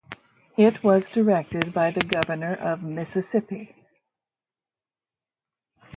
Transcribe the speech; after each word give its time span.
It 0.57 0.83
was 0.83 1.09
directed 1.09 1.73
by 1.75 1.91
the 1.91 1.99
governor 1.99 2.55
of 2.55 2.81
Mississippi. 2.81 3.75